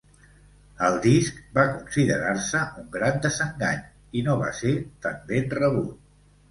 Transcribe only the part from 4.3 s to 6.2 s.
no va ser tan ben rebut.